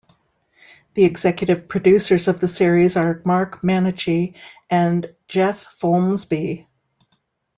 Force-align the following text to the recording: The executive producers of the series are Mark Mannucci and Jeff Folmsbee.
The 0.95 1.03
executive 1.03 1.67
producers 1.67 2.27
of 2.27 2.39
the 2.39 2.47
series 2.47 2.97
are 2.97 3.21
Mark 3.23 3.61
Mannucci 3.61 4.33
and 4.67 5.13
Jeff 5.27 5.63
Folmsbee. 5.79 6.65